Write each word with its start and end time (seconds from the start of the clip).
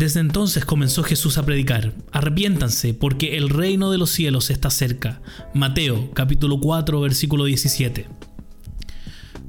Desde 0.00 0.20
entonces 0.20 0.64
comenzó 0.64 1.02
Jesús 1.02 1.36
a 1.36 1.44
predicar, 1.44 1.92
arrepiéntanse 2.10 2.94
porque 2.94 3.36
el 3.36 3.50
reino 3.50 3.90
de 3.90 3.98
los 3.98 4.08
cielos 4.08 4.48
está 4.48 4.70
cerca. 4.70 5.20
Mateo 5.52 6.10
capítulo 6.14 6.58
4 6.58 7.02
versículo 7.02 7.44
17. 7.44 8.06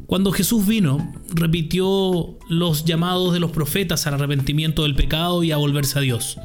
Cuando 0.07 0.33
Jesús 0.33 0.67
vino, 0.67 1.13
repitió 1.33 2.37
los 2.49 2.83
llamados 2.83 3.31
de 3.31 3.39
los 3.39 3.51
profetas 3.51 4.05
al 4.07 4.15
arrepentimiento 4.15 4.83
del 4.83 4.93
pecado 4.93 5.41
y 5.41 5.53
a 5.53 5.57
volverse 5.57 5.99
a 5.99 6.01
Dios. 6.01 6.37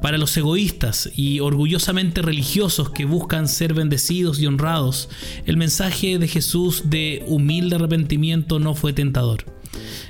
Para 0.00 0.18
los 0.18 0.36
egoístas 0.36 1.10
y 1.16 1.40
orgullosamente 1.40 2.22
religiosos 2.22 2.90
que 2.90 3.06
buscan 3.06 3.48
ser 3.48 3.74
bendecidos 3.74 4.38
y 4.38 4.46
honrados, 4.46 5.08
el 5.46 5.56
mensaje 5.56 6.20
de 6.20 6.28
Jesús 6.28 6.84
de 6.90 7.24
humilde 7.26 7.74
arrepentimiento 7.74 8.60
no 8.60 8.76
fue 8.76 8.92
tentador. 8.92 9.46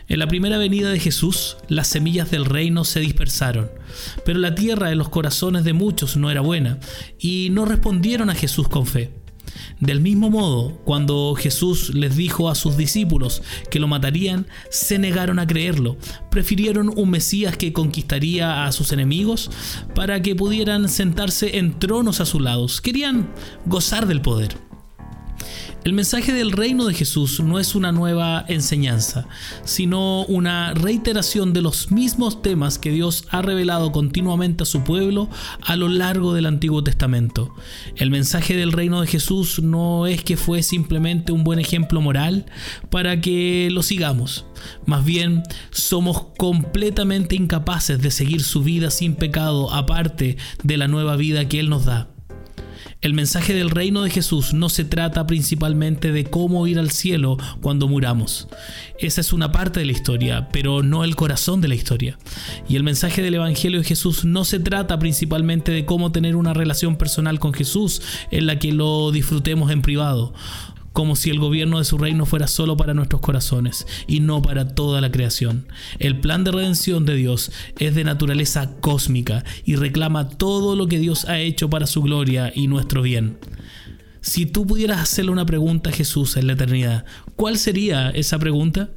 En 0.09 0.19
la 0.19 0.29
primera 0.29 0.59
venida 0.59 0.91
de 0.91 1.01
Jesús, 1.01 1.57
las 1.69 1.89
semillas 1.89 2.31
del 2.31 2.45
reino 2.45 2.85
se 2.85 3.01
dispersaron, 3.01 3.71
pero 4.25 4.39
la 4.39 4.55
tierra 4.55 4.89
de 4.89 4.97
los 4.97 5.09
corazones 5.09 5.65
de 5.65 5.73
muchos 5.73 6.17
no 6.17 6.31
era 6.31 6.41
buena, 6.41 6.79
y 7.19 7.49
no 7.51 7.65
respondieron 7.65 8.29
a 8.31 8.35
Jesús 8.35 8.69
con 8.69 8.87
fe. 8.87 9.23
Del 9.81 10.01
mismo 10.01 10.31
modo, 10.31 10.81
cuando 10.85 11.35
Jesús 11.35 11.95
les 11.95 12.17
dijo 12.17 12.49
a 12.49 12.55
sus 12.55 12.77
discípulos 12.77 13.43
que 13.71 13.81
lo 13.81 13.89
matarían, 13.89 14.47
se 14.71 14.99
negaron 14.99 15.39
a 15.39 15.47
creerlo. 15.47 15.97
Prefirieron 16.31 16.91
un 16.95 17.11
Mesías 17.11 17.57
que 17.57 17.73
conquistaría 17.73 18.65
a 18.65 18.73
sus 18.73 18.93
enemigos 18.93 19.51
para 19.95 20.23
que 20.23 20.35
pudieran 20.35 20.89
sentarse 20.89 21.59
en 21.59 21.79
tronos 21.79 22.21
a 22.21 22.27
su 22.27 22.41
lado. 22.41 22.67
Querían 22.83 23.31
gozar 23.67 24.07
del 24.07 24.23
poder. 24.23 24.57
El 25.85 25.95
mensaje 25.95 26.33
del 26.33 26.53
reino 26.53 26.85
de 26.85 26.95
Jesús 26.95 27.41
no 27.41 27.59
es 27.59 27.75
una 27.75 27.91
nueva 27.91 28.45
enseñanza, 28.47 29.27
sino 29.65 30.25
una 30.27 30.75
reiteración 30.75 31.53
de 31.53 31.61
los 31.61 31.91
mismos 31.91 32.41
temas 32.41 32.79
que 32.79 32.93
Dios 32.93 33.25
ha 33.31 33.43
revelado 33.43 33.91
continuamente 33.91 34.63
a 34.63 34.67
su 34.67 34.85
pueblo 34.85 35.29
a 35.61 35.75
lo 35.75 35.89
largo 35.89 36.35
del 36.35 36.47
Antiguo 36.47 36.85
Testamento. 36.85 37.53
El 37.97 38.11
mensaje 38.11 38.57
del 38.57 38.71
reino 38.71 39.01
de 39.01 39.09
Jesús 39.09 39.61
no 39.61 40.07
es 40.07 40.23
que 40.23 40.37
fue 40.37 40.63
simplemente 40.63 41.33
un 41.33 41.43
buen 41.43 41.59
ejemplo 41.59 42.01
moral 42.01 42.47
para 42.89 43.21
que 43.21 43.69
lo 43.73 43.83
sigamos. 43.83 44.47
Más 44.87 45.05
bien, 45.05 45.43
somos 45.73 46.27
completamente 46.39 47.35
incapaces 47.35 48.01
de 48.01 48.13
seguir 48.13 48.45
su 48.45 48.63
vida 48.63 48.93
sin 48.93 49.17
pecado 49.17 49.73
aparte 49.73 50.37
de 50.63 50.77
la 50.77 50.87
nueva 50.87 51.17
vida 51.17 51.49
que 51.49 51.59
Él 51.59 51.71
nos 51.71 51.87
da. 51.87 52.12
El 53.03 53.15
mensaje 53.15 53.53
del 53.53 53.71
reino 53.71 54.03
de 54.03 54.11
Jesús 54.11 54.55
no 54.55 54.69
se 54.69 54.85
trata 54.85 55.27
principalmente 55.27 56.13
de 56.13 56.25
cómo 56.25 56.69
ir 56.69 56.79
al 56.79 56.93
cielo 56.93 57.37
cuando 57.61 57.89
muramos. 57.89 58.47
Esa 58.97 59.21
es 59.21 59.33
una 59.33 59.51
parte 59.51 59.81
de 59.81 59.87
la 59.87 59.93
historia, 59.93 60.49
pero 60.53 60.85
no 60.85 61.03
el 61.03 61.17
corazón 61.17 61.61
de 61.61 61.67
la 61.67 61.75
historia. 61.75 62.17
Y 62.69 62.77
el 62.77 62.85
mensaje 62.85 63.21
del 63.21 63.35
Evangelio 63.35 63.81
de 63.81 63.87
Jesús 63.87 64.25
no 64.25 64.45
se 64.45 64.61
trata 64.61 65.01
principalmente 65.01 65.73
de 65.73 65.85
cómo 65.85 66.13
tener 66.13 66.37
una 66.37 66.55
relación 66.55 66.95
personal 66.95 67.41
con 67.41 67.53
Jesús 67.53 68.03
en 68.31 68.47
la 68.47 68.61
que 68.61 68.71
lo 68.71 69.11
disfrutemos 69.11 69.73
en 69.73 69.83
privado 69.83 70.33
como 70.93 71.17
si 71.17 71.31
el 71.31 71.39
gobierno 71.39 71.79
de 71.79 71.85
su 71.85 71.99
reino 71.99 72.27
fuera 72.27 72.47
solo 72.47 72.77
para 72.77 72.95
nuestros 72.95 73.21
corazones 73.21 73.87
y 74.07 74.21
no 74.21 74.43
para 74.43 74.75
toda 74.75 75.01
la 75.01 75.11
creación. 75.11 75.67
El 75.99 76.21
plan 76.21 76.45
de 76.45 76.53
redención 76.53 77.05
de 77.07 77.15
Dios 77.15 77.53
es 77.79 77.95
de 77.95 78.05
naturaleza 78.05 78.77
cósmica 78.81 79.45
y 79.65 79.77
reclama 79.77 80.29
todo 80.29 80.77
lo 80.77 80.87
que 80.87 80.99
Dios 80.99 81.25
ha 81.27 81.39
hecho 81.39 81.71
para 81.71 81.87
su 81.87 82.03
gloria 82.03 82.53
y 82.55 82.69
nuestro 82.69 83.03
bien. 83.03 83.39
Si 84.21 84.47
tú 84.47 84.67
pudieras 84.67 85.01
hacerle 85.01 85.33
una 85.33 85.47
pregunta 85.47 85.91
a 85.91 85.93
Jesús 85.93 86.37
en 86.37 86.47
la 86.47 86.53
eternidad, 86.53 87.05
¿cuál 87.35 87.59
sería 87.59 88.11
esa 88.11 88.39
pregunta? 88.39 88.91